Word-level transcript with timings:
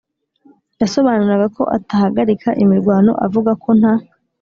yasobanuraga 0.81 1.47
ko 1.55 1.63
atahagarika 1.77 2.49
imirwano 2.63 3.11
avuga 3.25 3.51
ko 3.63 3.69
nta 3.79 3.93